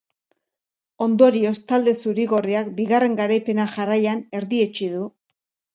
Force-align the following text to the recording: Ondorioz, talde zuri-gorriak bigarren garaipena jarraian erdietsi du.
Ondorioz, 1.07 1.53
talde 1.73 1.93
zuri-gorriak 2.05 2.73
bigarren 2.81 3.19
garaipena 3.23 3.71
jarraian 3.79 4.27
erdietsi 4.41 4.95
du. 4.99 5.09